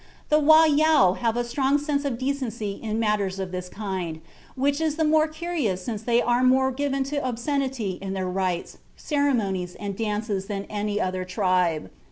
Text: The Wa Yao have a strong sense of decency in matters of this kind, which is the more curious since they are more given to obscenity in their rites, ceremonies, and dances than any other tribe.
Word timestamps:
The 0.29 0.39
Wa 0.39 0.63
Yao 0.63 1.13
have 1.13 1.37
a 1.37 1.43
strong 1.43 1.77
sense 1.77 2.05
of 2.05 2.17
decency 2.17 2.79
in 2.81 2.97
matters 2.97 3.37
of 3.37 3.51
this 3.51 3.69
kind, 3.69 4.19
which 4.55 4.81
is 4.81 4.95
the 4.95 5.03
more 5.03 5.27
curious 5.27 5.83
since 5.83 6.01
they 6.01 6.19
are 6.19 6.41
more 6.43 6.71
given 6.71 7.03
to 7.03 7.23
obscenity 7.23 7.99
in 8.01 8.13
their 8.13 8.27
rites, 8.27 8.79
ceremonies, 8.95 9.75
and 9.75 9.95
dances 9.95 10.47
than 10.47 10.63
any 10.71 10.99
other 10.99 11.23
tribe. 11.23 11.91